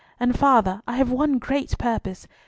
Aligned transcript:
And, 0.19 0.35
father, 0.35 0.81
I 0.87 0.95
have 0.97 1.11
one 1.11 1.37
great 1.37 1.77
purpose. 1.77 2.27